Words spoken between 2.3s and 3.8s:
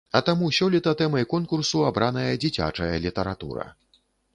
дзіцячая літаратура.